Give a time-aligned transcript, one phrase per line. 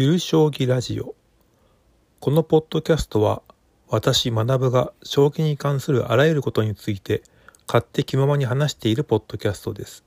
[0.00, 1.16] ゆる将棋ラジオ。
[2.20, 3.42] このポッドキャストは
[3.88, 7.20] 私学が将棋に関するあらゆることについて
[7.66, 10.04] 勝手気ままに話しているポッドキャストです。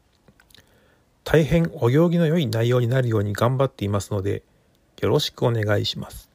[1.26, 4.44] 大変お行儀の良い内容になるように頑張っていますので
[5.02, 6.30] よろしくお願いします。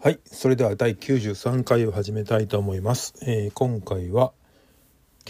[0.00, 4.32] はいそれでは第93回を始めたいと思います、えー、今回は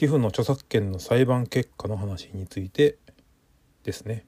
[0.01, 2.96] 寄付の著作権の裁判結果の話について
[3.85, 4.25] ですね、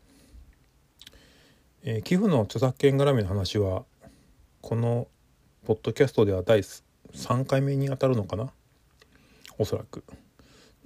[1.82, 3.84] えー、寄付の著作権絡みの話は
[4.60, 5.08] この
[5.64, 8.50] ポッドキャストでは第3回目にあたるのかな？
[9.56, 10.04] おそらく。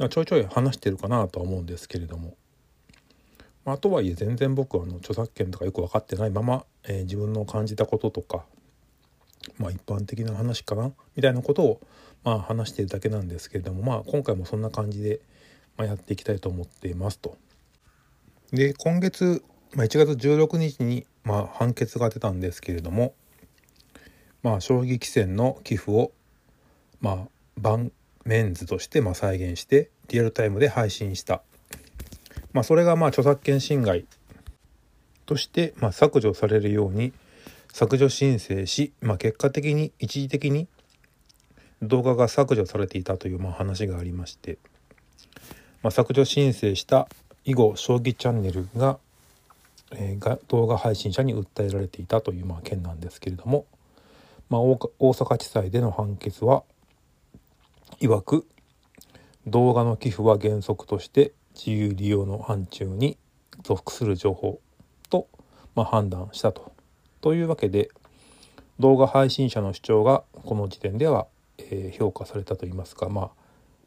[0.08, 2.36] ちょいちょい話してるかなとは思うんですけれども、
[3.64, 8.44] まあ、とはいえ全然僕はあの著作権とかよく分かってないまま、えー、自分の感じたこととか
[9.58, 11.80] まあ一般的な話かなみたいなことを
[12.24, 15.20] まあ話してるだけなんですけれどもまあ今回もそんな感じで、
[15.76, 17.36] まあ、やっていきたいと思っていますと。
[18.52, 19.42] で今月、
[19.74, 23.14] まあ、1月16日に、まあ、判決が出たんですけれども
[24.42, 26.12] まあ将棋棋戦の寄付を
[27.00, 27.90] まあ盤
[28.24, 31.42] 面図としてまあ再現してリアルタイムで配信した。
[32.52, 34.06] まあそれがまあ著作権侵害
[35.26, 37.12] としてまあ削除されるように
[37.76, 40.66] 削除申請し、まあ、結果的に一時的に
[41.82, 44.56] 動画が削除されていたというまあ話がありまして、
[45.82, 47.06] まあ、削除申請した
[47.44, 48.96] 囲碁将棋チャンネルが,、
[49.92, 53.66] えー、が動画配信者に訴えられていたというまあ件なんですけれども、
[54.48, 56.62] まあ、大阪地裁での判決は
[58.00, 58.46] 曰く
[59.46, 63.18] 動画の寄付は原則として自由利用の範疇に
[63.64, 64.60] 属する情報
[65.10, 65.28] と、
[65.74, 66.74] まあ、判断したと。
[67.26, 67.90] というわけで
[68.78, 71.26] 動画配信者の主張がこの時点では
[71.58, 73.30] えー、評価されたといいますか、まあ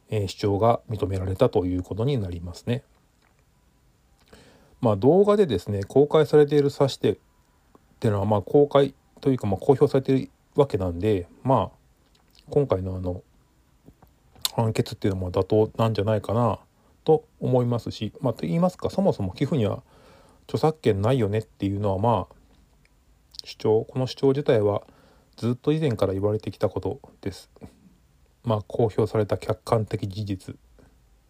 [0.09, 2.83] えー、主張が認められたということになりますね。
[4.81, 7.17] まあ、動画でですね公開されている指し手っ
[7.99, 11.77] ていうのはまあ公開というかまあ公表されているわけなんでまあ
[12.49, 13.21] 今回のあの
[14.55, 16.59] 判決っていうのも妥当なんじゃないかな
[17.03, 19.83] と思いますしまあと言いますかそもそも寄付には
[20.45, 22.38] 著作権ないよねっていうのはまあ
[23.43, 24.83] 主張この主張自体は
[25.37, 27.49] ずっと以前から言われてきたことです。
[28.43, 30.55] まあ、公表された客観的事実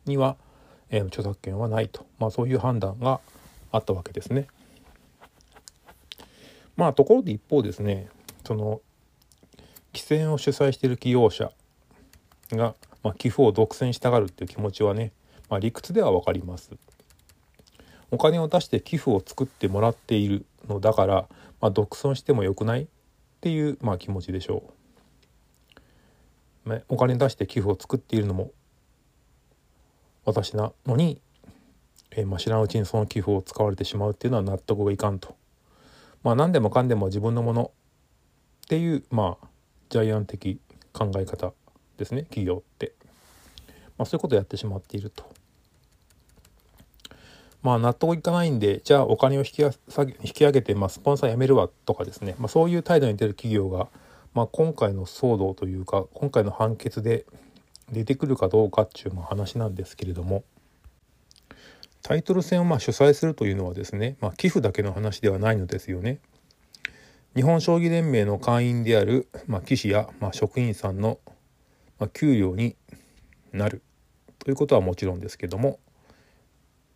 [0.05, 0.37] には、
[0.89, 3.19] えー、著作権はないと、まあ、そういう判断が
[3.71, 4.47] あったわけですね。
[6.75, 8.07] まあところで一方ですね
[8.45, 8.79] その
[9.93, 11.51] 規制を主催している企業者
[12.51, 15.11] が、まあ、寄付を独占したがるっていう気持ちはね、
[15.49, 16.71] まあ、理屈では分かります。
[18.11, 21.27] お金を出して寄付を作ってもらっているのだから、
[21.61, 22.87] まあ、独尊してもよくないっ
[23.41, 24.73] ていう、まあ、気持ちでしょう。
[26.87, 28.51] お金出して寄付を作っているのも
[30.23, 31.19] 私なのに、
[32.11, 35.35] えー、まあ、知らんうちにその寄付を使われてしまうっていうのは納得がいかんと。
[36.23, 37.71] まあ何でもかんでも自分のもの
[38.65, 39.47] っていうまあ
[39.89, 40.59] ジャイアン的
[40.91, 41.53] 考え方
[41.97, 42.93] ですね企業って。
[43.97, 45.25] まあ、そういうことをやってしまっていると。
[47.61, 49.73] まあ納得いかないんでじゃあお金を引き引
[50.33, 53.87] き上げて、まあ、スポンサー辞めるわとかですね、まあ、そういう態度に出る企業が、
[54.33, 57.25] まあ、今回の騒動というか今回の判決で
[57.91, 60.43] 出てくるかどうかっていう話なんですけれども
[62.01, 66.19] タイトル戦をまあ主催するというのはですね、まあ、寄付だけの話ではないのですよね。
[67.35, 71.19] 日本将棋連盟の会員である、まあ、棋士や、まあ、職員さんの、
[71.99, 72.75] まあ、給料に
[73.51, 73.83] なる
[74.39, 75.79] ということはもちろんですけども、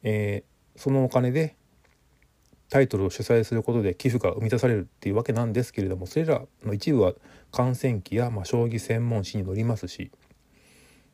[0.02, 0.44] え
[0.75, 1.56] そのお金で
[2.69, 7.13] タイトルを主催することで寄付が生み出されるっていうわけなんですけれどもそれらの一部は
[7.51, 10.11] 観戦記や、まあ、将棋専門誌に載りますし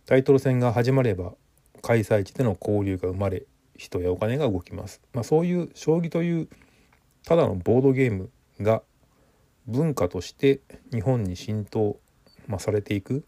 [0.06, 1.34] タイトル戦が始まれば
[1.82, 3.44] 開催地での交流が生まれ
[3.76, 6.48] 人やお金が動きます、まあ、そういう将棋という
[7.26, 8.30] ただのボードゲーム
[8.62, 8.82] が
[9.68, 12.00] 文化として日本に浸透、
[12.48, 13.22] まあ、されていくっ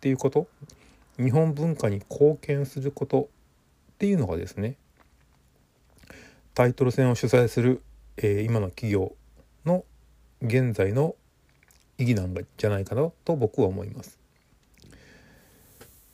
[0.00, 0.46] ていうこと。
[1.18, 3.28] 日本文化に貢献すること
[3.92, 4.76] っていうのがですね
[6.58, 7.82] タイトル戦を主催する、
[8.16, 9.14] えー、今の企業
[9.64, 9.84] の
[10.42, 11.14] 現在の
[11.98, 14.18] 意義なんじゃないかなと僕は思います。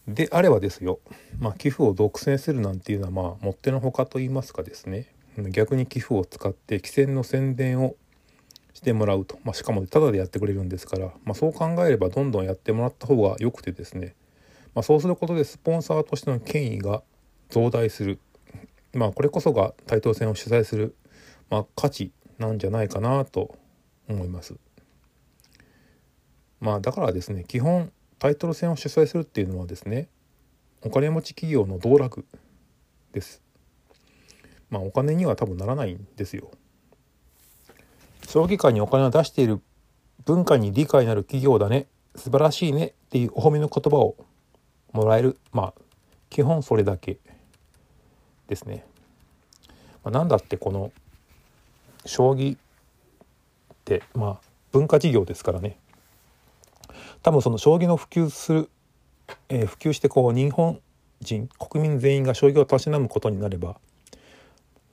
[0.06, 1.00] であればですよ、
[1.38, 5.14] まあ、寄付を独占するなんていうのはまあもってのほかと言いますかですね。
[5.49, 7.96] 逆に寄付を使って汽船の宣伝を
[8.75, 14.14] してもらうと、まあ、しかもタダでやってくれるんですから、まあ、そう考えればどんどんやってもらった方がよくてですね、
[14.75, 17.02] まあ、そうすることでスポンサーとしての権威が
[17.49, 18.19] 増大する。
[18.94, 20.96] まあこれこそがタイトル戦を主催する、
[21.50, 23.56] まあ、価値なんじゃないかなと
[24.08, 24.55] 思います。
[26.61, 30.08] まあだからですね基本タイトル戦を主催するっていうのはですね
[30.82, 32.25] お金持ち企業の道楽
[33.12, 33.43] です。
[34.70, 36.50] まあお金には多分ならないんですよ。
[38.29, 39.61] 将棋界にお金を出している
[40.25, 41.87] 文化に理解のある企業だね
[42.17, 44.17] 素晴らしいねっていうお褒めの言葉を
[44.93, 45.75] もらえるまあ
[46.31, 47.19] 基本それだけ
[48.49, 48.85] ですね。
[50.02, 50.93] まあ、なんだってこの
[52.05, 52.58] 将棋っ
[53.85, 54.41] てまあ
[54.73, 55.79] 文化事業ですからね
[57.23, 58.70] 多分その将棋の普及する、
[59.49, 60.81] えー、普及してこう日本
[61.20, 63.76] 人国民全員が将棋をたしなむことになれば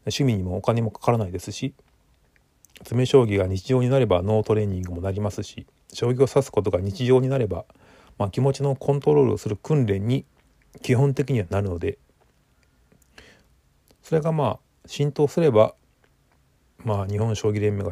[0.05, 1.73] 趣味にもお金もかからないですし
[2.79, 7.65] 詰将棋が日常になれば脳トレーニングもなりますし将棋を指すことが日常になれば、
[8.17, 10.25] まあ、気持ちのコントロールをする訓練に
[10.81, 11.97] 基本的にはなるので
[14.11, 15.73] それがまあ浸透すれば
[16.83, 17.91] まあ日本将棋連盟が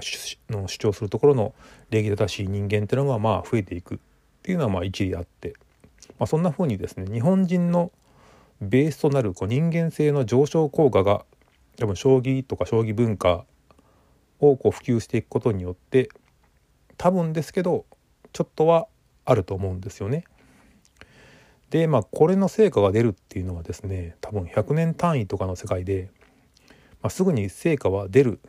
[0.49, 1.53] の主張するところの
[1.91, 3.97] 礼儀正しい人間っていうのがまあ増えていくっ
[4.43, 5.53] ていうのはまあ一理あって、
[6.19, 7.93] まあ、そんな風にですね日本人の
[8.59, 11.23] ベースとなるこう人間性の上昇効果が
[11.77, 13.45] 多分将棋とか将棋文化
[14.41, 16.09] をこう普及していくことによって
[16.97, 17.85] 多分ですけど
[18.33, 18.87] ちょっとは
[19.23, 20.25] あると思うんですよね。
[21.69, 26.09] でまあこれの成果が出るっていうのはですね多分100年単位とかの世界で、
[27.01, 28.39] まあ、すぐに成果は出る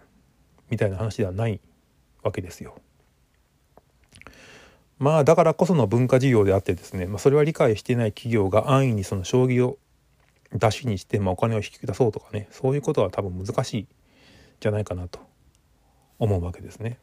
[0.70, 1.60] みたいな話ではない
[2.22, 2.76] わけですよ。
[4.98, 9.78] まあだからこその文化事業であってですね、まあ、それは理解していない企業が安易にその将棋を
[10.52, 13.86] 出しにして、まあ、お金を引き出そうとかねそういうことは多分難しい
[14.60, 15.20] じゃないかなと
[16.18, 16.98] 思うわけですね。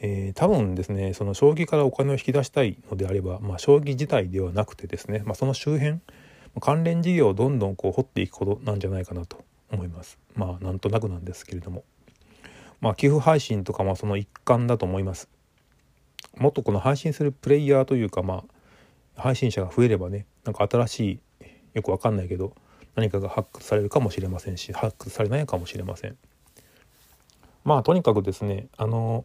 [0.00, 6.00] えー、多分ですねその将棋からお金を引き出したいのであれば、まあ、将棋自体ではなくてですね、まあ、その周辺
[6.60, 10.18] 関連事業をどんどんこう掘っていくことなんじゃないかなと思います。
[10.34, 11.84] まあなんとなくなんですけれども。
[12.80, 15.28] まあ寄付配信とかもその一環だと思います。
[16.36, 18.44] もっとこの配信するプレイヤーというかま
[19.16, 21.20] あ配信者が増えればねなんか新しい
[21.74, 22.54] よくわかんないけど
[22.94, 26.16] 何かが発掘されるかもしれませんし発掘されないかもしれません。
[27.64, 29.24] まあとにかくですねあの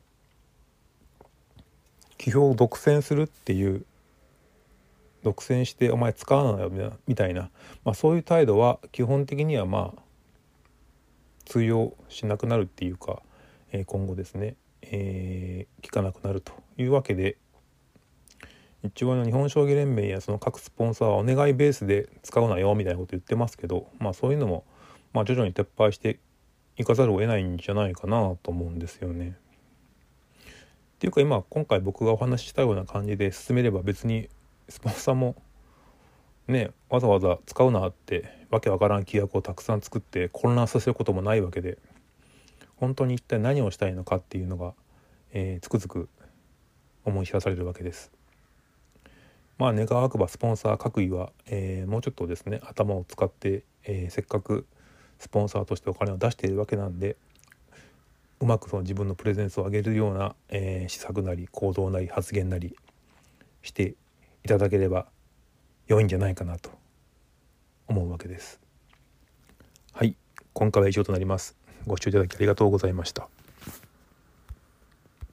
[2.17, 3.85] 記標を独占するっていう
[5.23, 7.49] 独占してお前使わないよみたいな、
[7.83, 10.01] まあ、そういう態度は基本的にはまあ
[11.45, 13.21] 通用しなくなるっていうか、
[13.71, 17.37] えー、今後ですね、えー、聞かなくなるというわけで。
[18.85, 24.65] 一応の日本将棋連盟やその各スポンサーはお願いベースで使うなよみたいなこと言ってますけどまあそういうのも、
[25.13, 26.19] まあ、徐々に撤廃して
[26.75, 29.37] いかざるを得ないんじゃないかなと思うんですよね。
[30.95, 34.29] っていうか今今回僕がお話ししたような感じで進めれば別に
[34.69, 35.35] スポンサーも
[36.47, 41.77] ねわざわざ使うなってわけわからん規約をたくさん作って混乱させることもないわけで
[42.75, 44.73] 本当に一体何をしたいのかっていうのが、
[45.31, 46.09] えー、つくづく
[47.05, 48.11] 思い知らされるわけです。
[49.57, 54.65] まあ願わくばスポンサー各位は、えー、もうちょっとですね頭を使って、えー、せっかく
[55.19, 57.15] スポンサーとしてお金を出しているわけなんで
[58.43, 62.75] うまくその自分のプレゼンスを上げるような、えー、施策なり行動なり発言なり
[63.61, 63.95] して
[64.43, 65.07] いただければ
[65.87, 66.69] 良いんじゃないかなと
[67.87, 68.59] 思うわけです。
[69.93, 70.17] はい
[70.51, 71.55] 今回は以上となります。
[71.87, 73.29] ご視聴いただきありがとうございました。